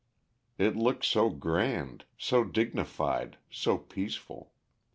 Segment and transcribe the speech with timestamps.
[0.57, 4.51] It looked so grand, so dignified, so peaceful.